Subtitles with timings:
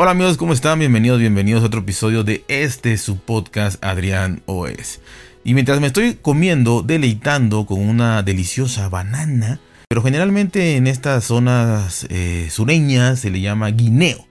[0.00, 0.78] Hola amigos, ¿cómo están?
[0.78, 5.00] Bienvenidos, bienvenidos a otro episodio de este su podcast Adrián OS.
[5.42, 9.58] Y mientras me estoy comiendo, deleitando con una deliciosa banana,
[9.88, 14.24] pero generalmente en estas zonas eh, sureñas se le llama guineo.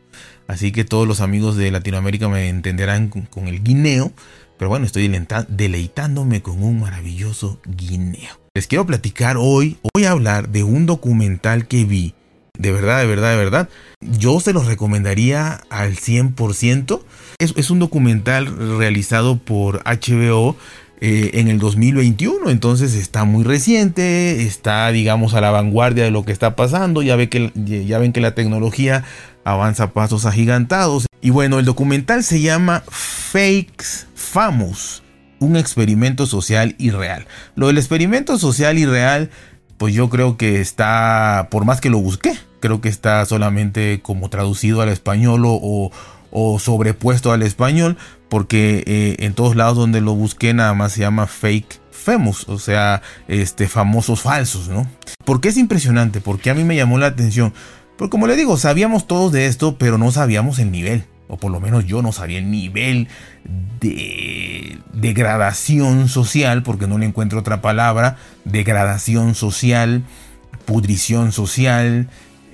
[0.48, 4.14] Así que todos los amigos de Latinoamérica me entenderán con, el guineo.
[4.58, 5.12] Pero bueno, estoy
[5.50, 8.40] deleitándome con un maravilloso guineo.
[8.54, 12.16] Les quiero platicar hoy, voy a hablar de un documental que vi
[12.58, 13.70] de verdad, de verdad, de verdad.
[14.02, 17.02] Yo se los recomendaría al 100%.
[17.40, 20.56] Es, es un documental realizado por HBO
[21.00, 26.26] eh, en el 2021, entonces está muy reciente, está digamos a la vanguardia de lo
[26.26, 29.04] que está pasando, ya, ve que, ya ven que la tecnología
[29.44, 31.06] avanza a pasos agigantados.
[31.22, 35.04] Y bueno, el documental se llama Fakes Famous,
[35.40, 37.28] un experimento social irreal.
[37.56, 39.30] Lo del experimento social irreal,
[39.78, 44.30] pues yo creo que está, por más que lo busqué, creo que está solamente como
[44.30, 45.92] traducido al español o,
[46.60, 47.98] sobrepuesto al español,
[48.30, 52.58] porque eh, en todos lados donde lo busqué nada más se llama fake famous, o
[52.58, 54.88] sea, este, famosos falsos, ¿no?
[55.26, 57.54] Porque es impresionante, porque a mí me llamó la atención.
[57.98, 61.04] Porque como le digo, sabíamos todos de esto, pero no sabíamos el nivel.
[61.28, 63.10] O por lo menos yo no sabía el nivel
[63.82, 70.04] de degradación social, porque no le encuentro otra palabra, degradación social,
[70.66, 72.08] pudrición social,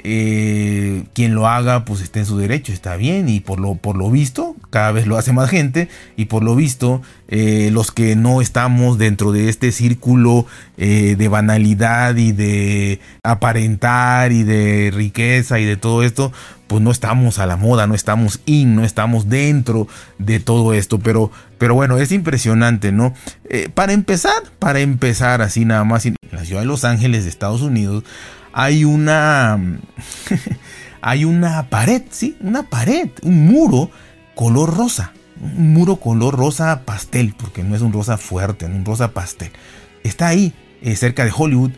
[0.05, 3.95] eh, quien lo haga pues está en su derecho, está bien y por lo, por
[3.95, 5.87] lo visto cada vez lo hace más gente
[6.17, 10.45] y por lo visto eh, los que no estamos dentro de este círculo
[10.77, 16.33] eh, de banalidad y de aparentar y de riqueza y de todo esto
[16.67, 19.87] pues no estamos a la moda, no estamos in, no estamos dentro
[20.17, 23.13] de todo esto, pero, pero bueno, es impresionante, ¿no?
[23.75, 27.61] para empezar, para empezar así nada más, en la ciudad de Los Ángeles de Estados
[27.61, 28.03] Unidos,
[28.53, 29.59] hay una.
[31.01, 33.89] hay una pared, sí, una pared, un muro
[34.35, 35.13] color rosa.
[35.41, 39.51] Un muro color rosa pastel, porque no es un rosa fuerte, un rosa pastel.
[40.03, 41.71] Está ahí, eh, cerca de Hollywood,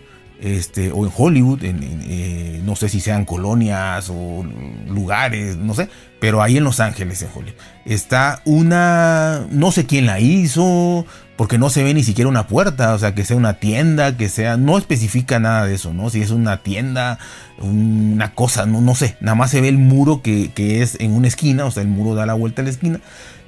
[0.45, 4.45] este, o en Hollywood, eh, no sé si sean colonias o
[4.87, 5.89] lugares, no sé,
[6.19, 11.57] pero ahí en Los Ángeles, en Hollywood, está una, no sé quién la hizo, porque
[11.57, 14.55] no se ve ni siquiera una puerta, o sea, que sea una tienda, que sea,
[14.55, 16.11] no especifica nada de eso, ¿no?
[16.11, 17.17] Si es una tienda,
[17.57, 21.27] una cosa, no, no sé, nada más se ve el muro que, es en una
[21.27, 22.99] esquina, o sea, el muro da la vuelta a la esquina,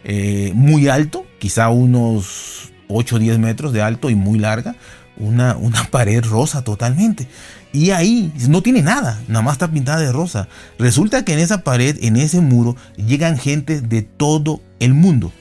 [0.04, 4.76] eh, muy alto, quizá unos 8 o 10 metros de alto y muy larga,
[5.20, 7.28] una, una pared rosa totalmente.
[7.74, 10.48] Y ahí no tiene nada, nada más está pintada de rosa.
[10.80, 15.32] Resulta que en esa pared, en ese muro, llegan gente de todo el mundo.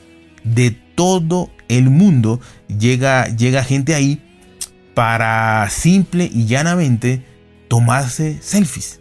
[0.44, 4.22] De todo el mundo llega, llega gente ahí
[4.94, 7.22] para simple y llanamente
[7.68, 9.00] tomarse selfies.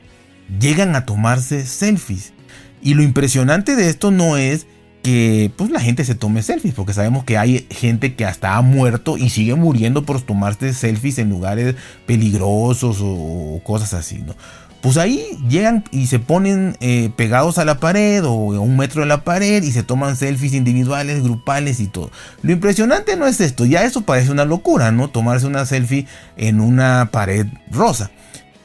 [0.59, 2.33] Llegan a tomarse selfies.
[2.81, 4.67] Y lo impresionante de esto no es
[5.05, 8.63] que pues la gente se tome selfies, porque sabemos que hay gente que hasta ha
[8.63, 11.75] muerto y sigue muriendo por tomarse selfies en lugares
[12.07, 14.35] peligrosos o, cosas así, ¿no?
[14.81, 19.01] Pues ahí llegan y se ponen eh, pegados a la pared o a un metro
[19.01, 22.09] de la pared y se toman selfies individuales, grupales y todo.
[22.41, 25.11] Lo impresionante no es esto, ya eso parece una locura, ¿no?
[25.11, 28.09] Tomarse una selfie en una pared rosa.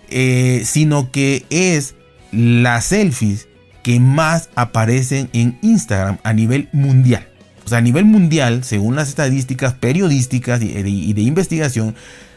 [0.08, 1.96] Eh, sino que es
[2.32, 3.49] las selfies
[3.82, 7.26] que más aparecen en Instagram a nivel mundial.
[7.64, 11.94] O sea, a nivel mundial, según las estadísticas periodísticas y de, investigación,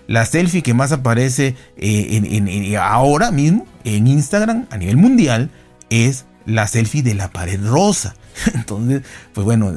[0.07, 5.49] la selfie que más aparece eh, en, ahora mismo en Instagram a nivel mundial
[5.89, 8.15] es la selfie de la pared rosa.
[8.53, 9.01] Entonces,
[9.33, 9.73] pues bueno,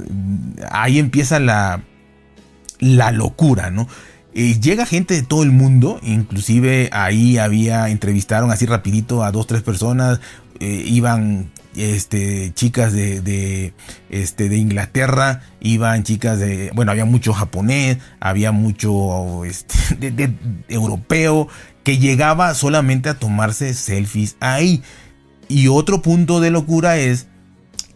[0.70, 1.82] ahí empieza la,
[2.78, 3.88] la locura, ¿no?
[4.34, 9.46] Eh, llega gente de todo el mundo, inclusive ahí había, entrevistaron así rapidito a dos,
[9.46, 10.20] tres personas,
[10.60, 13.72] eh, iban este, chicas de,
[14.10, 20.34] este, de Inglaterra, iban chicas de, bueno, había mucho japonés, había mucho este,
[20.68, 21.48] europeo,
[21.84, 24.82] que llegaba solamente a tomarse selfies ahí.
[25.48, 27.28] Y otro punto de locura es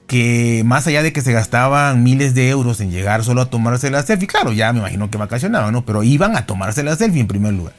[0.07, 3.91] que más allá de que se gastaban miles de euros en llegar solo a tomarse
[3.91, 5.85] la selfie, claro, ya me imagino que vacacionaban, ¿no?
[5.87, 7.75] Pero iban a tomarse la selfie en primer lugar.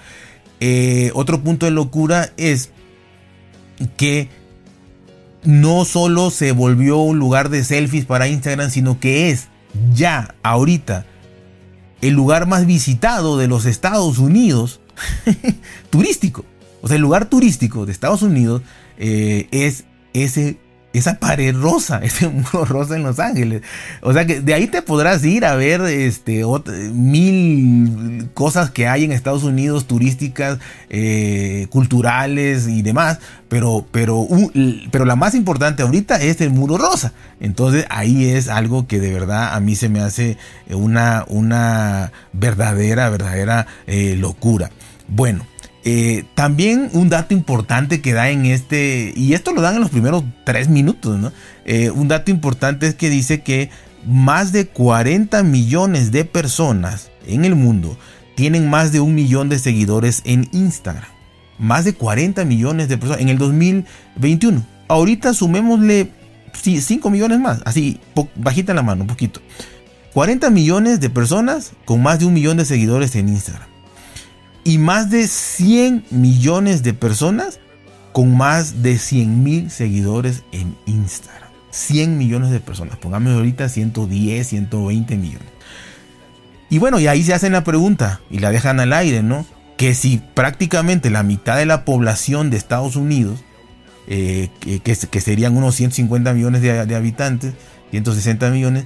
[0.61, 2.71] Eh, otro punto de locura es
[3.97, 4.29] que
[5.43, 9.47] no solo se volvió un lugar de selfies para Instagram, sino que es
[9.93, 11.05] ya ahorita
[12.01, 14.81] el lugar más visitado de los Estados Unidos,
[15.89, 16.45] turístico.
[16.81, 18.63] O sea, el lugar turístico de Estados Unidos
[18.97, 20.59] eh, es ese
[20.93, 23.61] esa pared rosa, ese muro rosa en Los Ángeles.
[24.01, 26.43] O sea que de ahí te podrás ir a ver este,
[26.93, 30.59] mil cosas que hay en Estados Unidos, turísticas,
[30.89, 33.19] eh, culturales y demás.
[33.47, 34.25] Pero, pero,
[34.91, 37.13] pero la más importante ahorita es el muro rosa.
[37.39, 40.37] Entonces ahí es algo que de verdad a mí se me hace
[40.69, 44.71] una, una verdadera, verdadera eh, locura.
[45.07, 45.45] Bueno,
[45.83, 49.89] eh, también un dato importante que da en este, y esto lo dan en los
[49.89, 51.33] primeros tres minutos.
[51.65, 53.69] Eh, un dato importante es que dice que
[54.05, 57.97] más de 40 millones de personas en el mundo
[58.35, 61.09] tienen más de un millón de seguidores en Instagram.
[61.57, 64.63] Más de 40 millones de personas en el 2021.
[64.87, 66.11] Ahorita sumémosle
[66.53, 67.99] 5 millones más, así,
[68.35, 69.41] bajita la mano, un poquito.
[70.13, 73.70] 40 millones de personas con más de un millón de seguidores en Instagram
[74.63, 77.59] y más de 100 millones de personas
[78.11, 81.49] con más de 100 mil seguidores en Instagram.
[81.71, 82.97] 100 millones de personas.
[82.97, 85.47] Pongamos ahorita 110, 120 millones.
[86.69, 89.45] Y bueno, y ahí se hacen la pregunta y la dejan al aire, ¿no?
[89.77, 93.39] Que si prácticamente la mitad de la población de Estados Unidos,
[94.07, 94.49] eh,
[94.83, 97.53] que, serían unos 150 millones de, de habitantes,
[97.91, 98.85] 160 millones,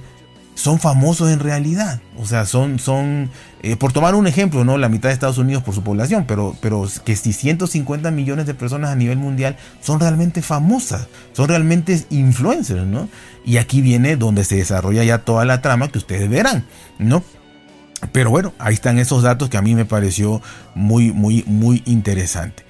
[0.56, 2.00] son famosos en realidad.
[2.18, 3.30] O sea, son, son
[3.62, 4.78] eh, por tomar un ejemplo, ¿no?
[4.78, 8.54] La mitad de Estados Unidos por su población, pero, pero que si 150 millones de
[8.54, 13.08] personas a nivel mundial son realmente famosas, son realmente influencers, ¿no?
[13.44, 16.64] Y aquí viene donde se desarrolla ya toda la trama que ustedes verán,
[16.98, 17.22] ¿no?
[18.12, 20.40] Pero bueno, ahí están esos datos que a mí me pareció
[20.74, 22.64] muy, muy, muy interesante.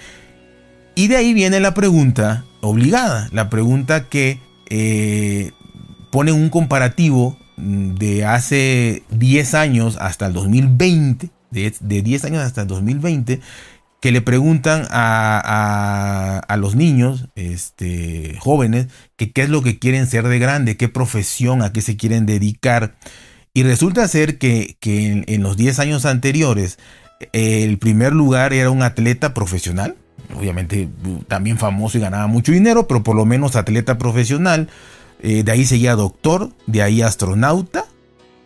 [0.93, 5.51] Y de ahí viene la pregunta obligada, la pregunta que eh,
[6.11, 12.67] pone un comparativo de hace 10 años hasta el 2020, de, 10 años hasta el
[12.67, 13.41] 2020,
[13.99, 20.05] que le preguntan a, a, los niños, este, jóvenes, que qué es lo que quieren
[20.05, 22.95] ser de grande, qué profesión, a qué se quieren dedicar.
[23.53, 26.77] Y resulta ser que, que en, los 10 años anteriores,
[27.33, 29.95] el primer lugar era un atleta profesional,
[30.35, 30.87] obviamente
[31.27, 34.69] también famoso y ganaba mucho dinero, pero por lo menos atleta profesional.
[35.19, 37.85] Eh, de ahí seguía doctor, de ahí astronauta,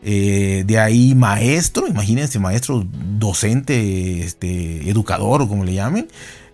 [0.04, 2.86] eh, de ahí maestro, imagínense, maestro,
[3.20, 6.08] docente, este, educador o como le llamen,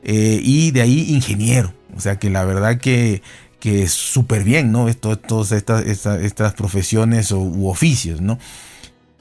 [0.04, 1.74] eh, y de ahí ingeniero.
[1.96, 3.22] O sea que la verdad que,
[3.60, 4.92] que es súper bien, ¿no?
[4.96, 8.40] todas estas, estas, profesiones u oficios, ¿no?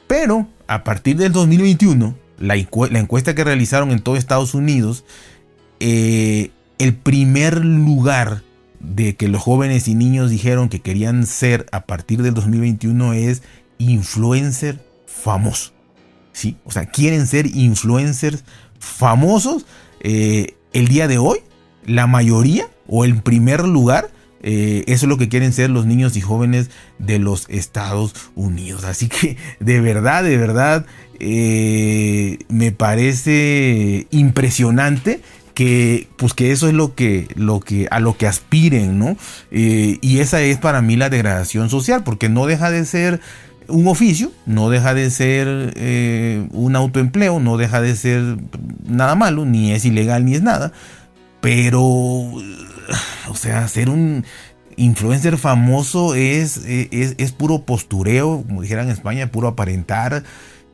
[0.07, 5.05] Pero a partir del 2021, la, la encuesta que realizaron en todo Estados Unidos,
[5.79, 8.43] el primer lugar
[8.81, 13.43] de que los jóvenes y niños dijeron que querían ser a partir del 2021 es
[13.79, 15.73] influencer famoso.
[16.33, 16.57] ¿sí?
[16.65, 18.45] O sea, quieren ser influencers
[18.79, 19.67] famosos.
[20.01, 21.39] Eh, el día de hoy,
[21.87, 24.11] la mayoría o el primer lugar,
[24.43, 28.85] eh, eso es lo que quieren ser los niños y jóvenes de los Estados Unidos.
[28.85, 30.87] Así que de verdad, de verdad,
[31.19, 35.21] eh, me parece impresionante
[35.57, 39.17] que pues que eso es lo que, lo que a lo que aspiren, ¿no?
[39.51, 43.23] Eh, y esa es para mí la degradación social, porque no deja de ser
[43.67, 48.37] un oficio, no deja de ser eh, un autoempleo, no deja de ser
[48.87, 50.73] nada malo, ni es ilegal ni es nada,
[51.41, 51.73] pero,
[52.13, 54.27] o sea, ser un
[54.77, 60.23] influencer famoso es, es, es puro postureo, como dijeran en España, puro aparentar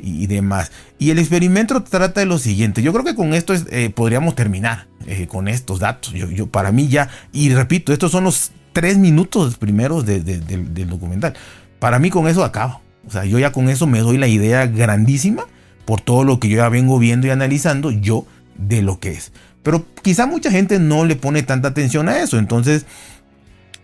[0.02, 0.72] y, demás.
[0.98, 2.82] Y el experimento trata de lo siguiente.
[2.82, 6.12] Yo creo que con esto eh, podríamos terminar eh, con estos datos.
[6.12, 11.34] Yo, para mí ya, y repito, estos son los tres minutos primeros del documental.
[11.78, 12.80] Para mí con eso acabo.
[13.06, 15.46] O sea, yo ya con eso me doy la idea grandísima
[15.84, 19.32] por todo lo que yo ya vengo viendo y analizando yo de lo que es.
[19.62, 22.38] Pero quizá mucha gente no le pone tanta atención a eso.
[22.38, 22.86] Entonces,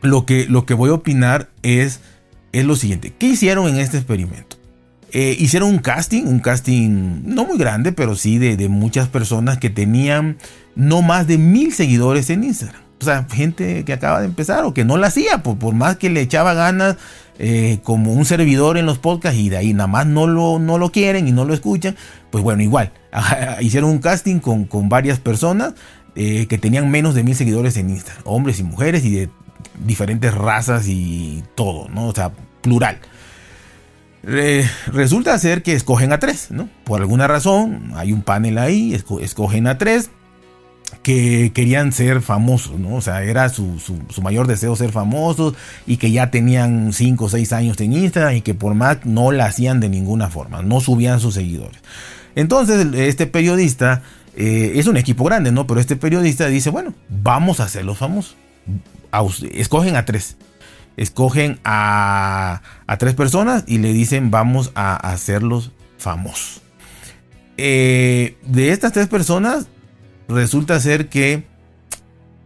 [0.02, 2.00] lo que, lo que voy a opinar es,
[2.52, 3.12] es lo siguiente.
[3.16, 4.57] ¿Qué hicieron en este experimento?
[5.12, 9.70] Eh, hicieron un casting, un casting no muy grande, pero sí de, muchas personas que
[9.70, 10.36] tenían
[10.74, 12.82] no más de mil seguidores en Instagram.
[13.00, 15.96] O sea, gente que acaba de empezar o que no la hacía, por, por más
[15.96, 16.96] que le echaba ganas
[17.38, 20.76] eh, como un servidor en los podcasts y de ahí nada más no lo, no
[20.76, 21.96] lo quieren y no lo escuchan,
[22.30, 22.92] pues bueno, igual.
[23.60, 25.74] Hicieron un casting con, con varias personas
[26.16, 29.30] eh, que tenían menos de mil seguidores en Instagram, hombres y mujeres y de
[29.86, 32.08] diferentes razas y todo, ¿no?
[32.08, 32.98] O sea, plural
[34.22, 36.68] resulta ser que escogen a tres, ¿no?
[36.84, 40.10] Por alguna razón, hay un panel ahí, escogen a tres
[41.02, 42.96] que querían ser famosos, ¿no?
[42.96, 43.78] O sea, era su,
[44.22, 45.54] mayor deseo ser famosos
[45.86, 49.32] y que ya tenían 5 o 6 años en Instagram y que por más no
[49.32, 51.80] la hacían de ninguna forma, no subían sus seguidores.
[52.34, 54.02] Entonces, este periodista
[54.36, 55.66] eh, es un equipo grande, ¿no?
[55.66, 58.36] Pero este periodista dice, bueno, vamos a hacerlos famosos.
[59.52, 60.36] escogen a tres.
[60.98, 66.62] Escogen a, a, tres personas y le dicen vamos a hacerlos famosos.
[67.60, 69.66] Eh, de estas tres personas
[70.28, 71.42] resulta ser que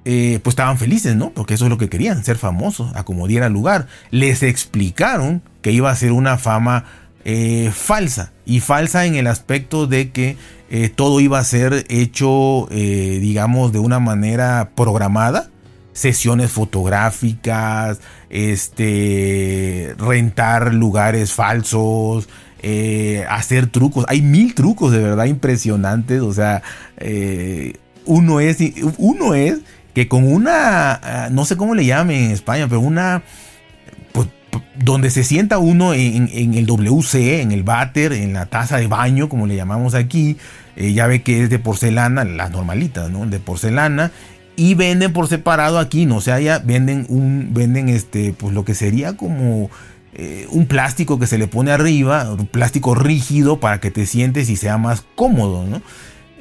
[0.06, 1.30] eh, pues estaban felices, ¿no?
[1.30, 3.86] Porque eso es lo que querían, ser famosos, acomodiera lugar.
[4.10, 6.86] Les explicaron que iba a ser una fama
[7.24, 8.32] eh, falsa.
[8.46, 10.36] Y falsa en el aspecto de que
[10.96, 15.51] todo iba a ser hecho, digamos, de una manera programada.
[15.92, 22.28] Sesiones fotográficas, este, rentar lugares falsos,
[23.28, 24.04] hacer trucos.
[24.08, 26.22] Hay mil trucos de verdad impresionantes.
[26.22, 26.62] O sea,
[28.06, 28.58] uno es,
[28.98, 29.60] uno es
[29.94, 33.22] que con una, ah, no sé cómo le llamen en España, pero una,
[34.12, 34.28] pues,
[34.76, 39.28] donde se sienta uno en, el WC, en el váter, en la taza de baño,
[39.28, 40.38] como le llamamos aquí,
[40.76, 43.26] eh, ya ve que es de porcelana, las normalitas, ¿no?
[43.26, 44.12] De porcelana.
[44.56, 48.64] Y venden por separado aquí, no o sea, ya venden un, venden este, pues lo
[48.64, 49.70] que sería como
[50.14, 54.50] eh, un plástico que se le pone arriba, un plástico rígido para que te sientes
[54.50, 55.80] y sea más cómodo, ¿no?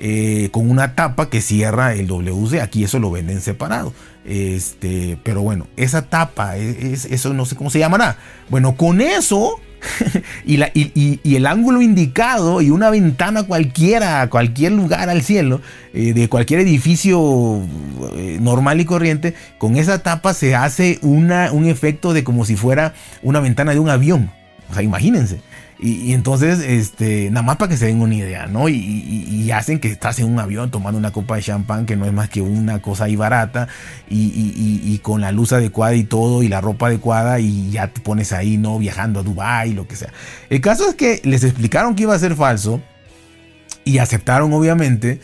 [0.03, 2.60] Eh, con una tapa que cierra el WC.
[2.60, 3.94] Aquí eso lo venden separado.
[4.25, 8.18] Este, pero bueno, esa tapa, e, es, eso no sé cómo se llamará.
[8.50, 9.60] Bueno, con eso
[10.46, 15.62] y, el ángulo indicado y una ventana cualquiera, cualquier lugar al cielo,
[15.94, 17.62] eh, de cualquier edificio
[18.16, 22.56] eh, normal y corriente, con esa tapa se hace una, un efecto de como si
[22.56, 24.32] fuera una ventana de un avión.
[24.70, 25.42] O sea, imagínense.
[25.84, 28.70] Y, entonces, este, nada más para que se den una idea, ¿no?
[28.70, 32.14] Y, hacen que estás en un avión tomando una copa de champán, que no es
[32.14, 33.68] más que una cosa ahí barata,
[34.08, 38.32] y, con la luz adecuada y todo, y la ropa adecuada, y ya te pones
[38.32, 38.78] ahí, ¿no?
[38.78, 40.14] Viajando a Dubai, lo que sea.
[40.50, 42.80] El caso es que les explicaron que iba a ser falso,
[43.84, 45.20] y aceptaron, obviamente.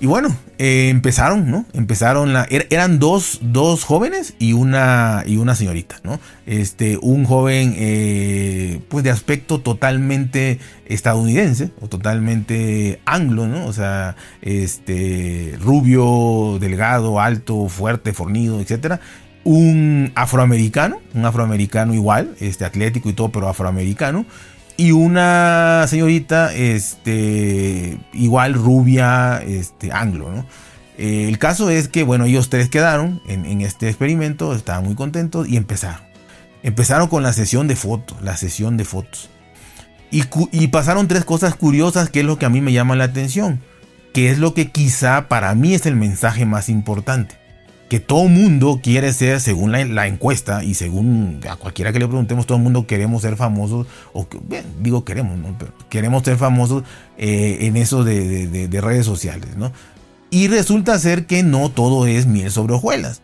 [0.00, 1.66] Y bueno, eh, empezaron, ¿no?
[1.72, 2.46] Empezaron la.
[2.50, 6.18] Er, eran dos, dos, jóvenes y una, y una señorita, ¿no?
[6.46, 13.66] Este, un joven, eh, pues de aspecto totalmente estadounidense o totalmente anglo, ¿no?
[13.66, 19.00] O sea, este, rubio, delgado, alto, fuerte, fornido, etcétera.
[19.44, 24.26] Un afroamericano, un afroamericano igual, este, atlético y todo, pero afroamericano
[24.76, 30.46] y una señorita, este, igual rubia, este, anglo, ¿no?
[30.98, 35.48] Eh, el caso es que, bueno, ellos tres quedaron en, este experimento, estaban muy contentos
[35.48, 36.02] y empezaron.
[36.62, 39.28] Empezaron con la sesión de fotos, la sesión de fotos.
[40.10, 43.04] Y, y pasaron tres cosas curiosas que es lo que a mí me llama la
[43.04, 43.60] atención,
[44.12, 47.43] que es lo que quizá para mí es el mensaje más importante
[47.88, 52.46] que todo mundo quiere ser, según la, encuesta y según a cualquiera que le preguntemos,
[52.46, 55.56] todo el mundo queremos ser famosos, o bien, digo queremos, ¿no?
[55.90, 56.82] queremos ser famosos
[57.18, 59.72] eh, en eso de, redes sociales, ¿no?
[60.30, 63.22] Y resulta ser que no todo es miel sobre hojuelas.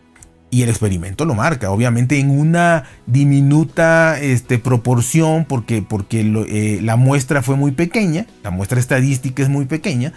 [0.53, 6.97] Y el experimento lo marca, obviamente en una diminuta este, proporción, porque, porque eh, la
[6.97, 10.11] muestra fue muy pequeña, la muestra estadística es muy pequeña,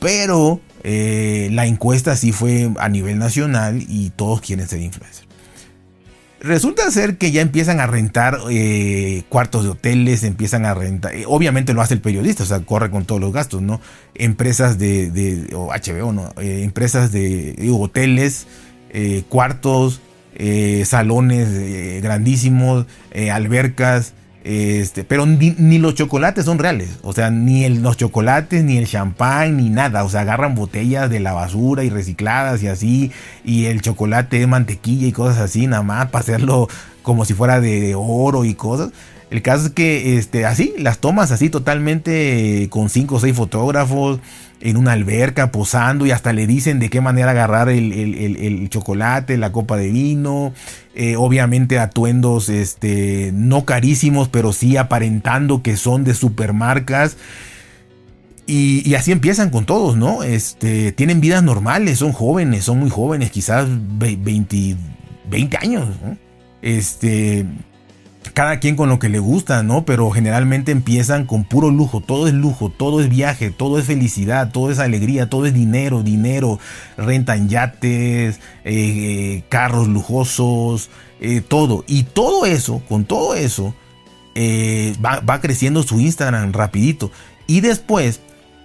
[0.00, 5.26] pero eh, la encuesta sí fue a nivel nacional y todos quieren ser influencers.
[6.40, 11.24] Resulta ser que ya empiezan a rentar eh, cuartos de hoteles, empiezan a rentar, eh,
[11.26, 13.80] obviamente lo hace el periodista, o sea, corre con todos los gastos, ¿no?
[14.14, 16.34] Empresas de, de HBO, ¿no?
[16.36, 18.46] empresas de hoteles,
[19.30, 20.02] cuartos,
[20.84, 22.86] salones grandísimos,
[23.32, 24.12] albercas,
[24.44, 26.98] este, pero ni, los chocolates son reales.
[27.02, 30.04] O sea, ni los chocolates, ni el champán, ni nada.
[30.04, 33.10] O sea, agarran botellas de la basura y recicladas y así.
[33.42, 36.68] Y el chocolate de mantequilla y cosas así, nada más para hacerlo
[37.02, 38.90] como si fuera de oro y cosas.
[39.30, 44.20] El caso es que este, así, las tomas así totalmente con cinco o seis fotógrafos
[44.60, 49.52] en una alberca posando y hasta le dicen de qué manera agarrar el, chocolate, la
[49.52, 50.54] copa de vino,
[50.94, 57.16] eh, obviamente atuendos este, no carísimos, pero sí aparentando que son de supermarcas.
[58.46, 60.22] Y, y, así empiezan con todos, ¿no?
[60.22, 64.76] Este, tienen vidas normales, son jóvenes, son muy jóvenes, quizás 20,
[65.30, 66.18] 20 años, ¿no?
[66.60, 67.46] Este,
[68.34, 69.84] cada quien con lo que le gusta, ¿no?
[69.84, 74.50] Pero generalmente empiezan con puro lujo, todo es lujo, todo es viaje, todo es felicidad,
[74.50, 76.58] todo es alegría, todo es dinero, dinero,
[76.96, 81.84] rentan yates, eh, carros lujosos, eh, todo.
[81.86, 83.72] Y todo eso, con todo eso,
[84.34, 87.12] eh, va, creciendo su Instagram rapidito.
[87.46, 88.20] Y después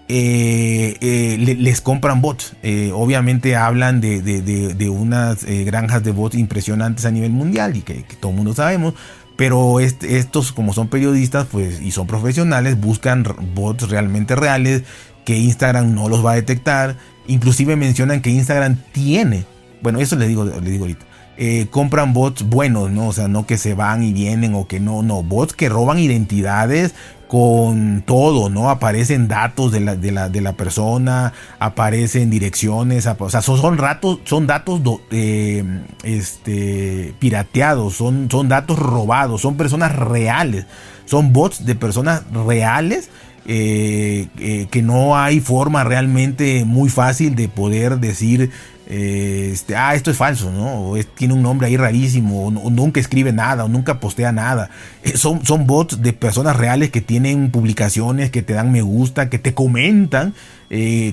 [0.07, 2.55] les compran bots.
[2.95, 8.31] obviamente hablan de, unas granjas de bots impresionantes a nivel mundial y que, que todo
[8.31, 8.95] el mundo sabemos.
[9.39, 13.23] Pero estos, como son periodistas pues, y son profesionales, buscan
[13.55, 14.83] bots realmente reales
[15.23, 16.97] que Instagram no los va a detectar.
[17.25, 19.45] Inclusive mencionan que Instagram tiene,
[19.81, 21.05] bueno, eso les digo, les digo ahorita.
[21.41, 23.07] Eh, compran bots buenos, ¿no?
[23.07, 25.97] O sea, no que se van y vienen o que no, no, bots que roban
[25.97, 26.93] identidades
[27.29, 28.69] con todo, ¿no?
[28.69, 33.77] Aparecen datos de la, de la, de la persona, aparecen direcciones, o sea, son, son,
[33.77, 34.81] ratos, son datos
[35.11, 35.63] eh,
[36.03, 40.65] este, pirateados, son, son datos robados, son personas reales,
[41.05, 43.09] son bots de personas reales
[43.45, 44.27] eh,
[44.69, 48.51] que no hay forma realmente muy fácil de poder decir
[48.89, 50.89] eh, este, ah, esto es falso, ¿no?
[50.89, 54.71] O tiene un nombre ahí rarísimo, o, nunca escribe nada, o nunca postea nada.
[55.15, 59.39] son, son bots de personas reales que tienen publicaciones, que te dan me gusta, que
[59.39, 60.33] te comentan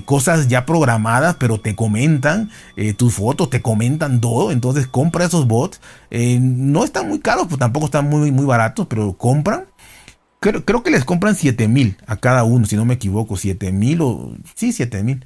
[0.05, 2.51] cosas ya programadas, pero te comentan
[2.95, 4.51] tus fotos, te comentan todo.
[4.51, 5.79] Entonces compra esos bots.
[6.11, 9.65] no están muy caros, pues tampoco están muy, muy baratos, pero compran
[10.39, 14.01] creo, que les compran 7 mil a cada uno, si no me equivoco, 7 mil
[14.01, 15.25] o sí, 7 mil.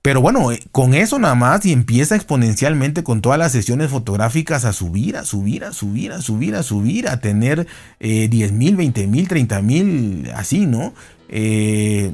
[0.00, 4.64] Pero bueno, eh, con eso nada más y empieza exponencialmente con todas las sesiones fotográficas
[4.64, 7.66] a subir, a subir, a subir, a subir, a subir, a tener
[8.00, 10.94] eh, 10 mil, 20 mil, 30 mil, así, ¿no?
[11.28, 12.12] Eh,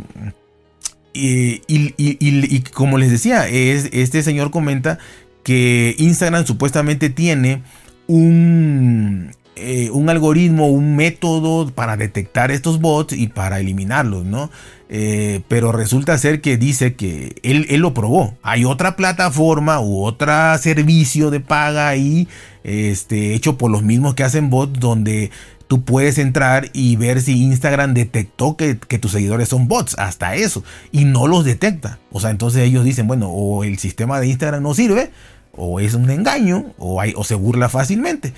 [1.12, 4.98] y, y, como les decía, es, este señor comenta
[5.42, 7.62] que Instagram supuestamente tiene
[8.06, 14.50] un, eh, un algoritmo, un método para detectar estos bots y para eliminarlos, ¿no?
[14.88, 18.34] Eh, pero resulta ser que dice que él, lo probó.
[18.42, 22.26] Hay otra plataforma u otro servicio de paga ahí,
[22.64, 25.30] este, hecho por los mismos que hacen bots, donde
[25.68, 30.64] tú puedes entrar y ver si Instagram detectó que, tus seguidores son bots, hasta eso,
[30.90, 32.00] y no los detecta.
[32.10, 35.12] O sea, entonces ellos dicen, bueno, o el sistema de Instagram no sirve,
[35.52, 38.32] o es un engaño, o, hay, o se burla fácilmente.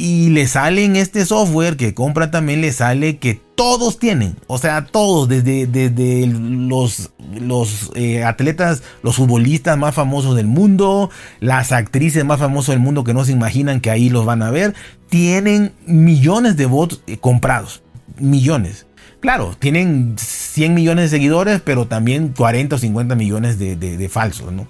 [0.00, 4.36] Y le sale en este software que compra también, le sale que todos tienen.
[4.46, 11.10] O sea, todos, desde, desde los, los eh, atletas, los futbolistas más famosos del mundo,
[11.40, 14.52] las actrices más famosas del mundo que no se imaginan que ahí los van a
[14.52, 14.72] ver,
[15.08, 17.82] tienen millones de bots eh, comprados.
[18.20, 18.86] Millones.
[19.18, 24.52] Claro, tienen 100 millones de seguidores, pero también 40 o 50 millones de, de falsos,
[24.52, 24.68] ¿no?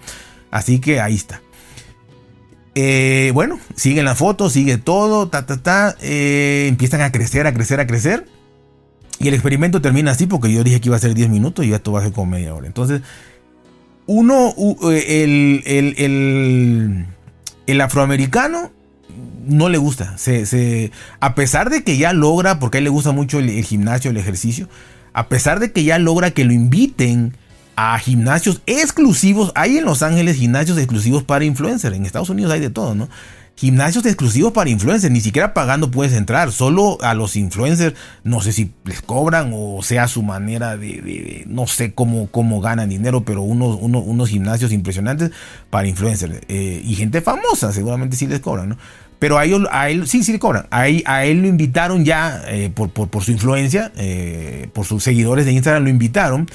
[0.51, 1.43] Así que ahí está.
[2.81, 5.97] Eh, bueno, siguen la foto, sigue todo, ta, ta, ta.
[6.01, 8.29] Eh, empiezan a crecer, a crecer, a crecer.
[9.19, 11.73] Y el experimento termina así porque yo dije que iba a ser 10 minutos y
[11.73, 12.69] esto va a ser como media hora.
[12.69, 13.03] Entonces,
[14.07, 14.55] uno,
[14.93, 15.25] eh,
[15.67, 17.05] el,
[17.67, 18.71] el, afroamericano
[19.45, 20.15] no le gusta.
[21.19, 24.19] A pesar de que ya logra, porque a él le gusta mucho el gimnasio, el
[24.19, 24.69] ejercicio,
[25.15, 27.35] a pesar de que ya logra que lo inviten
[27.81, 29.53] a gimnasios exclusivos.
[29.55, 31.95] Hay en Los Ángeles gimnasios exclusivos para influencers.
[31.95, 33.09] En Estados Unidos hay de todo, ¿no?
[33.55, 35.13] Gimnasios exclusivos para influencers.
[35.13, 36.51] Ni siquiera pagando puedes entrar.
[36.51, 41.69] Solo a los influencers, no sé si les cobran o sea su manera de, no
[41.69, 45.31] sé cómo, cómo ganan dinero, pero unos, unos, gimnasios impresionantes
[45.71, 46.41] para influencers.
[46.49, 48.79] Eh, y gente famosa, seguramente sí les cobran, ¿no?
[49.21, 50.67] Pero a, ellos, a él sí, sí le cobran.
[50.73, 55.05] A él, a él lo invitaron ya eh, por, por, su influencia, eh, por sus
[55.05, 56.49] seguidores de Instagram lo invitaron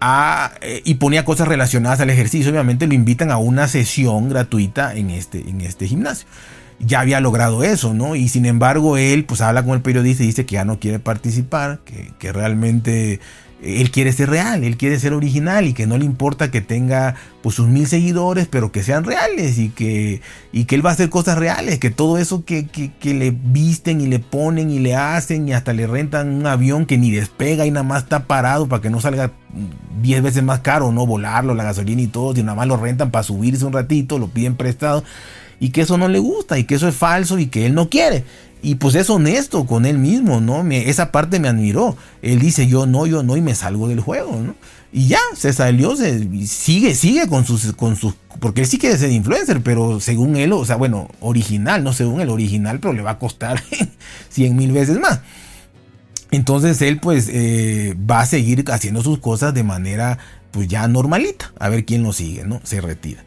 [0.00, 5.10] eh, y ponía cosas relacionadas al ejercicio, obviamente lo invitan a una sesión gratuita en
[5.10, 6.26] este, en este gimnasio.
[6.78, 8.16] Ya había logrado eso, ¿no?
[8.16, 10.98] Y sin embargo él pues habla con el periodista y dice que ya no quiere
[10.98, 13.20] participar, que, que realmente
[13.66, 17.16] él quiere ser real, él quiere ser original y que no le importa que tenga
[17.42, 20.20] pues sus mil seguidores, pero que sean reales y que,
[20.52, 24.00] y que él va a hacer cosas reales, que todo eso que, que, le visten
[24.00, 27.66] y le ponen y le hacen y hasta le rentan un avión que ni despega
[27.66, 29.32] y nada más está parado para que no salga
[30.00, 33.10] 10 veces más caro, no volarlo, la gasolina y todo, y nada más lo rentan
[33.10, 35.02] para subirse un ratito, lo piden prestado
[35.60, 37.88] y que eso no le gusta y que eso es falso y que él no
[37.88, 38.24] quiere.
[38.62, 40.64] Y pues es honesto con él mismo, ¿no?
[40.64, 41.96] Me, esa parte me admiró.
[42.22, 44.54] Él dice, yo no, yo no, y me salgo del juego, ¿no?
[44.92, 48.96] Y ya, se salió, se, sigue, sigue con sus, con sus, porque él sí quiere
[48.96, 53.02] ser influencer, pero según él, o sea, bueno, original, no según el original, pero le
[53.02, 53.62] va a costar
[54.30, 55.20] 100 mil veces más.
[56.30, 60.18] Entonces él pues eh, va a seguir haciendo sus cosas de manera
[60.50, 62.60] pues ya normalita, a ver quién lo sigue, ¿no?
[62.64, 63.25] Se retira.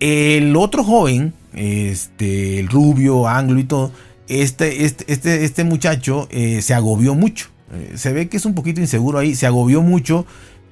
[0.00, 3.92] El otro joven, este, el rubio, anglo y todo,
[4.28, 7.48] este, este, este, este muchacho eh, se agobió mucho.
[7.72, 9.34] Eh, se ve que es un poquito inseguro ahí.
[9.34, 10.26] Se agobió mucho.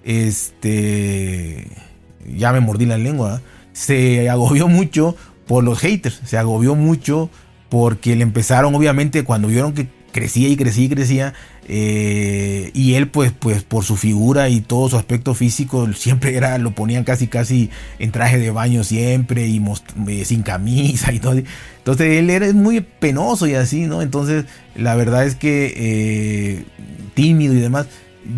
[0.04, 1.68] Este.
[2.36, 3.40] Ya me mordí la lengua.
[3.72, 6.20] Se agobió mucho por los haters.
[6.24, 7.30] Se agobió mucho
[7.68, 11.34] porque le empezaron, obviamente, cuando vieron que crecía y crecía y crecía.
[11.68, 16.58] Eh, y él, pues, pues, por su figura y todo su aspecto físico, siempre era,
[16.58, 19.60] lo ponían casi, casi en traje de baño siempre y
[20.08, 21.34] eh, sin camisa y todo.
[21.78, 24.02] Entonces él era muy penoso y así, ¿no?
[24.02, 26.64] Entonces, la verdad es que eh,
[27.14, 27.86] tímido y demás.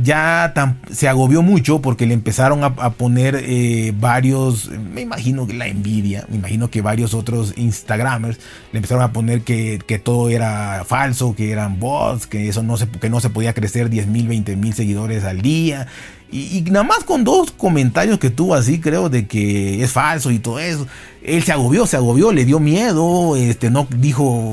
[0.03, 0.53] Ya
[0.90, 6.27] se agobió mucho porque le empezaron a, poner eh, varios, me imagino que la envidia,
[6.29, 8.38] me imagino que varios otros Instagramers
[8.72, 12.88] le empezaron a poner que, todo era falso, que eran bots, que eso no se,
[12.88, 15.87] que no se podía crecer 10 mil, 20 mil seguidores al día.
[16.31, 20.31] Y, y, nada más con dos comentarios que tuvo así, creo, de que es falso
[20.31, 20.87] y todo eso.
[21.22, 24.48] Él se agobió, se agobió, le dio miedo, este, no dijo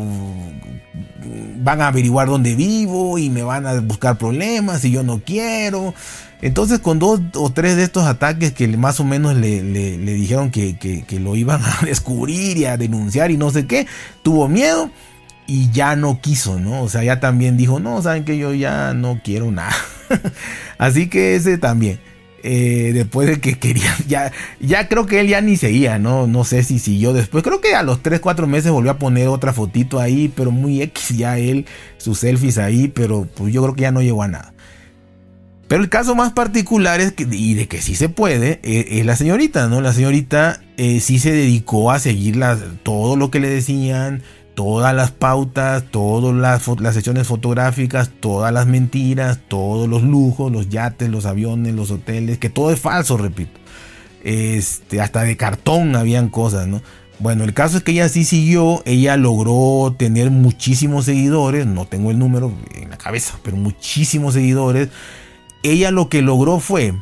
[1.58, 5.94] van a averiguar dónde vivo y me van a buscar problemas y yo no quiero.
[6.42, 9.62] Entonces con dos o tres de estos ataques que más o menos le,
[9.98, 13.88] dijeron que, lo iban a descubrir y a denunciar y no sé qué,
[14.24, 14.90] tuvo miedo
[15.48, 16.82] y ya no quiso, ¿no?
[16.82, 19.76] O sea, ya también dijo, no, saben que yo ya no quiero nada.
[20.78, 22.00] Así que ese también.
[22.48, 26.28] Eh, después de que quería, ya, ya creo que él ya ni seguía, ¿no?
[26.28, 27.44] No sé si siguió después.
[27.44, 30.80] Creo que a los 3, 4 meses volvió a poner otra fotito ahí, pero muy
[30.84, 31.66] X ya él,
[31.98, 34.54] sus selfies ahí, pero pues yo creo que ya no llegó a nada.
[35.68, 39.06] Pero el caso más particular es que, y de que sí se puede, eh, es,
[39.08, 39.82] la señorita, ¿no?
[39.82, 42.40] La señorita eh, sí se dedicó a seguir
[42.84, 44.22] todo lo que le decían,
[44.56, 51.10] todas las pautas, todas las, sesiones fotográficas, todas las mentiras, todos los lujos, los yates,
[51.10, 53.60] los aviones, los hoteles, que todo es falso, repito.
[54.24, 56.82] Este, hasta de cartón habían cosas, ¿no?
[57.20, 62.12] Bueno, el caso es que ella sí siguió, ella logró tener muchísimos seguidores, no tengo
[62.12, 64.90] el número en la cabeza, pero muchísimos seguidores.
[65.64, 66.94] Ella lo que logró fue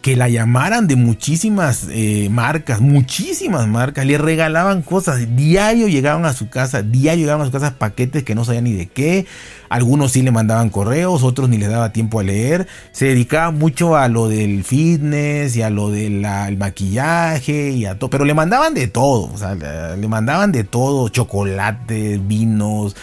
[0.00, 6.32] que la llamaran de muchísimas eh, marcas, muchísimas marcas, le regalaban cosas, diario llegaban a
[6.32, 9.26] su casa, diario llegaban a su casa paquetes que no sabían ni de qué,
[9.68, 13.94] algunos sí le mandaban correos, otros ni les daba tiempo a leer, se dedicaba mucho
[13.96, 16.24] a lo del fitness y a lo del
[16.56, 21.10] maquillaje y a todo, pero le mandaban de todo, o sea, le mandaban de todo,
[21.10, 22.96] chocolates, vinos,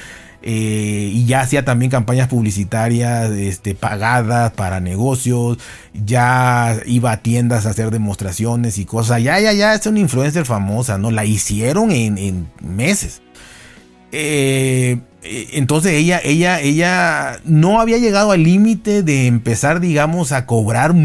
[0.49, 5.57] eh, y ya hacía también campañas publicitarias este, pagadas para negocios,
[5.93, 10.45] ya iba a tiendas a hacer demostraciones y cosas, ya, ya, ya es una influencer
[10.45, 11.11] famosa, ¿no?
[11.11, 13.21] La hicieron en, meses.
[14.13, 20.95] Eh, entonces ella, ella, ella no había llegado al límite de empezar, digamos, a cobrar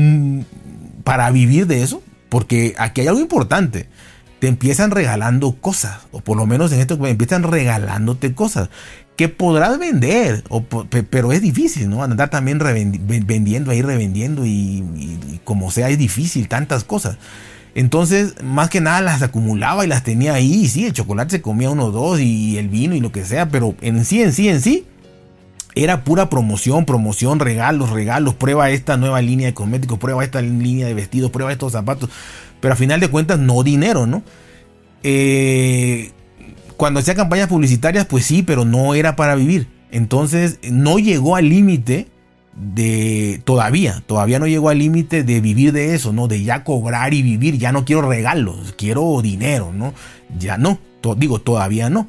[1.03, 3.89] para vivir de eso, porque aquí hay algo importante
[4.39, 8.71] te empiezan regalando cosas, o por lo menos en esto empiezan regalándote cosas
[9.17, 10.43] que podrás vender,
[11.11, 12.03] pero es difícil, ¿no?
[12.03, 17.19] Andar también vendiendo ahí, revendiendo y, como sea, es difícil, tantas cosas.
[17.75, 20.65] Entonces, más que nada las acumulaba y las tenía ahí.
[20.65, 23.25] Y sí, el chocolate se comía uno o dos y el vino y lo que
[23.25, 24.87] sea, pero en sí, en sí, en sí,
[25.75, 28.35] era pura promoción, promoción, regalos, regalos.
[28.35, 32.11] Prueba esta nueva línea de cosméticos, prueba esta línea de vestidos, prueba estos zapatos.
[32.61, 34.23] Pero a final de cuentas, no dinero, ¿no?
[35.03, 36.13] Eh,
[36.83, 39.69] cuando hacía campañas publicitarias, pues sí, pero no era para vivir.
[39.93, 42.09] Entonces no llegó al límite
[42.57, 46.27] de todavía, todavía no llegó al límite de vivir de eso, ¿no?
[46.27, 49.95] De ya cobrar y vivir, ya no quiero regalos, quiero dinero, ¿no?
[50.37, 50.81] Ya no,
[51.17, 52.09] digo, todavía no.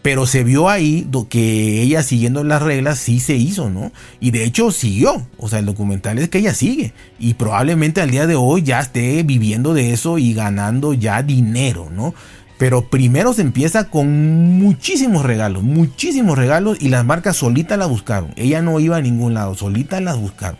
[0.00, 3.90] Pero se vio ahí que ella siguiendo las reglas sí se hizo, ¿no?
[4.20, 5.26] Y de hecho siguió.
[5.38, 6.92] O sea, el documental es que ella sigue.
[7.18, 11.88] Y probablemente al día de hoy ya esté viviendo de eso y ganando ya dinero,
[11.90, 12.14] ¿no?
[12.58, 18.32] Pero primero se empieza con muchísimos regalos, muchísimos regalos y las marcas solitas la buscaron.
[18.36, 20.58] Ella no iba a ningún lado, solitas las buscaron.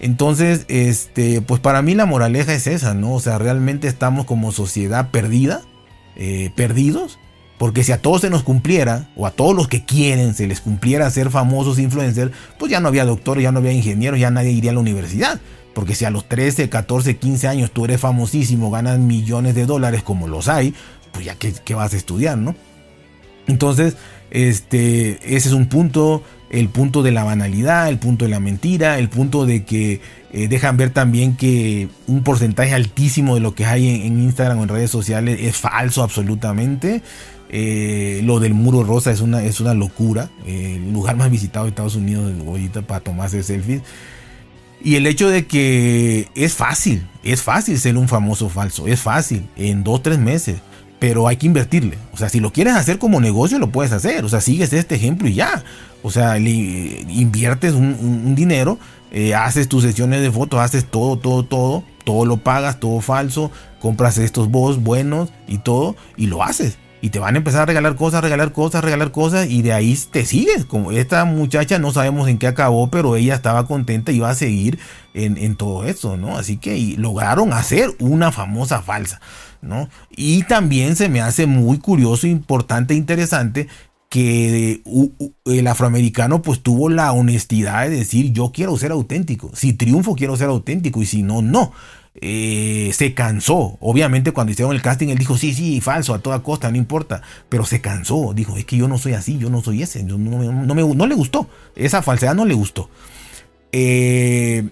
[0.00, 3.14] Entonces, este, pues para mí la moraleja es esa, ¿no?
[3.14, 5.62] O sea, realmente estamos como sociedad perdida,
[6.16, 7.18] eh, perdidos,
[7.58, 10.60] porque si a todos se nos cumpliera, o a todos los que quieren se les
[10.60, 14.52] cumpliera ser famosos influencers, pues ya no había doctores, ya no había ingenieros, ya nadie
[14.52, 15.40] iría a la universidad.
[15.74, 20.02] Porque si a los 13, 14, 15 años tú eres famosísimo, ganas millones de dólares
[20.02, 20.74] como los hay,
[21.12, 22.54] pues ya que, vas a estudiar, ¿no?
[23.46, 23.96] Entonces,
[24.30, 28.98] este, ese es un punto, el punto de la banalidad, el punto de la mentira,
[28.98, 30.00] el punto de que
[30.32, 34.62] eh, dejan ver también que un porcentaje altísimo de lo que hay en, Instagram o
[34.64, 37.02] en redes sociales es falso absolutamente.
[37.50, 40.28] Eh, lo del muro rosa es una, es una locura.
[40.46, 43.82] Eh, el lugar más visitado de Estados Unidos ahorita para tomarse selfies.
[44.82, 49.44] Y el hecho de que es fácil, es fácil ser un famoso falso, es fácil,
[49.56, 50.60] en dos, tres meses
[50.98, 51.98] pero hay que invertirle.
[52.12, 54.24] O sea, si lo quieres hacer como negocio, lo puedes hacer.
[54.24, 55.62] O sea, sigues este ejemplo y ya.
[56.02, 58.78] O sea, inviertes un, dinero,
[59.10, 63.50] eh, haces tus sesiones de fotos, haces todo, todo, todo, todo lo pagas, todo falso,
[63.80, 66.78] compras estos bots buenos y todo, y lo haces.
[67.00, 69.96] Y te van a empezar a regalar cosas, regalar cosas, regalar cosas, y de ahí
[70.10, 70.64] te sigues.
[70.64, 74.34] Como esta muchacha no sabemos en qué acabó, pero ella estaba contenta y iba a
[74.34, 74.80] seguir
[75.14, 76.36] en, en todo eso, ¿no?
[76.36, 79.20] Así que lograron hacer una famosa falsa.
[79.62, 79.88] ¿No?
[80.10, 83.68] Y también se me hace muy curioso, importante interesante
[84.08, 84.82] que
[85.44, 90.36] el afroamericano pues tuvo la honestidad de decir yo quiero ser auténtico, si triunfo quiero
[90.36, 91.72] ser auténtico y si no, no.
[92.20, 93.76] Eh, se cansó.
[93.80, 97.22] Obviamente cuando hicieron el casting él dijo, sí, sí, falso, a toda costa, no importa.
[97.48, 100.02] Pero se cansó, dijo, es que yo no soy así, yo no soy ese.
[100.02, 101.48] no, no, le gustó.
[101.76, 102.90] Esa falsedad no le gustó.
[103.70, 104.68] Eh,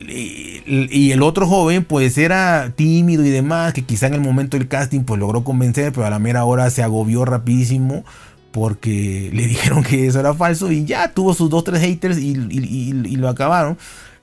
[0.00, 4.66] y el otro joven pues era tímido y demás, que quizá en el momento del
[4.66, 8.04] casting pues logró convencer, pero a la mera hora se agobió rapidísimo
[8.50, 12.34] porque le dijeron que eso era falso y ya tuvo sus dos, tres haters y,
[13.16, 13.76] lo acabaron.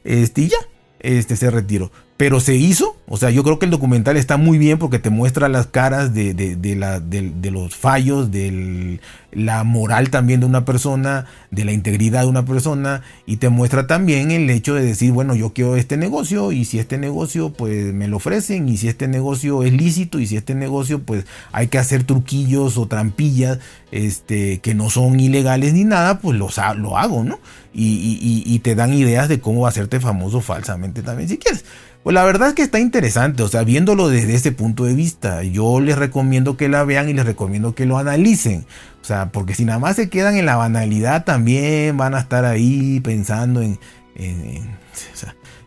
[0.03, 0.57] Este, y ya,
[0.99, 2.97] este se retiró pero se hizo.
[3.09, 6.13] O sea, yo creo que el documental está muy bien porque te muestra las caras
[6.13, 8.99] de, de, los fallos, de
[9.31, 13.87] la moral también de una persona, de la integridad de una persona, y te muestra
[13.87, 17.93] también el hecho de decir, bueno, yo quiero este negocio, y si este negocio pues
[17.93, 21.67] me lo ofrecen, y si este negocio es lícito, y si este negocio pues hay
[21.67, 23.59] que hacer truquillos o trampillas
[23.91, 26.49] este, que no son ilegales ni nada, pues lo
[26.97, 27.39] hago, ¿no?
[27.73, 31.63] Y, y te dan ideas de cómo hacerte famoso falsamente también si quieres.
[32.07, 35.43] Pues la verdad es que está interesante, o sea, viéndolo desde ese punto de vista,
[35.43, 38.65] yo les recomiendo que la vean y les recomiendo que lo analicen.
[39.01, 42.45] O sea, porque si nada más se quedan en la banalidad, también van a estar
[42.45, 43.77] ahí pensando en...
[44.15, 44.61] Eh,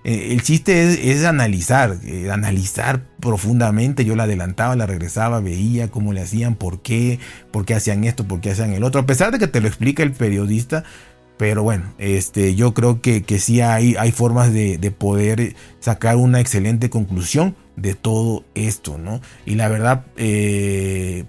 [0.03, 4.07] el chiste es, analizar, eh, analizar profundamente.
[4.07, 7.19] Yo la adelantaba, la regresaba, veía cómo le hacían, por qué,
[7.51, 9.03] por qué hacían esto, por qué hacían el otro.
[9.03, 10.85] A pesar de que te lo explica el periodista,
[11.41, 16.39] pero bueno, este, yo creo que, que sí hay, hay formas de, poder sacar una
[16.39, 19.23] excelente conclusión de todo esto, ¿no?
[19.47, 21.25] Y la verdad, eh,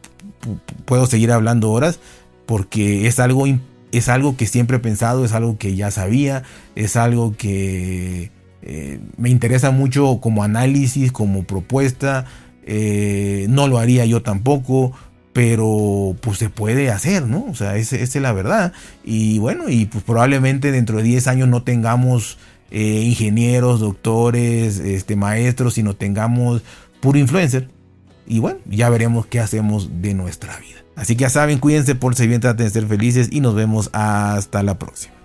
[0.84, 2.02] puedo seguir hablando horas
[2.46, 3.46] porque es algo,
[3.94, 6.44] es algo que siempre he pensado, es algo que ya sabía,
[6.76, 8.32] es algo que
[8.64, 12.26] eh, me interesa mucho como análisis, como propuesta.
[12.64, 14.92] Eh, no lo haría yo tampoco
[15.34, 17.46] pero pues se puede hacer, ¿no?
[17.46, 18.74] O sea, esa es la verdad.
[19.04, 22.38] Y bueno, y pues probablemente dentro de 10 años no tengamos
[22.70, 26.62] eh, ingenieros, doctores, este, maestros, sino tengamos
[27.00, 27.70] puro influencer.
[28.28, 30.80] Y bueno, ya veremos qué hacemos de nuestra vida.
[30.96, 33.90] Así que ya saben, cuídense, por si bien, traten de ser felices y nos vemos
[33.94, 35.21] hasta la próxima.